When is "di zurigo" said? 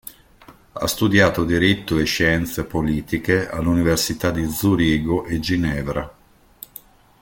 4.31-5.25